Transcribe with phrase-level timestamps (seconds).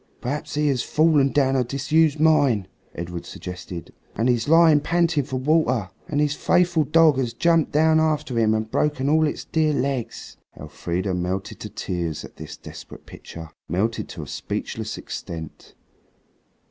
[0.19, 5.35] "Perhaps he has fallen down a disused mine," Edred suggested, "and is lying panting for
[5.35, 9.73] water, and his faithful dog has jumped down after him and broken all its dear
[9.75, 15.75] legs." Elfrida melted to tears at this desperate picture, melted to a speechless extent.